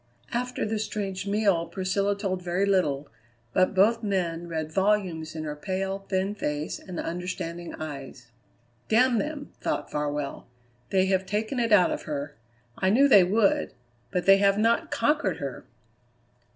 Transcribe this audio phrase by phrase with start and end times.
[0.33, 3.07] After the strange meal Priscilla told very little,
[3.53, 8.31] but both men read volumes in her pale, thin face and understanding eyes.
[8.89, 10.47] "Damn them!" thought Farwell;
[10.89, 12.33] "they have taken it out of her.
[12.79, 13.75] I knew they would;
[14.09, 15.65] but they have not conquered her!"